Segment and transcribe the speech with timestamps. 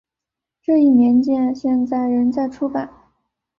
[0.63, 2.91] 这一年鉴现在仍在出版。